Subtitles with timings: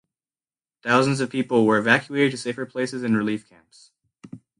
[0.81, 3.91] Thousands of people were evacuated to safer places and relief camps.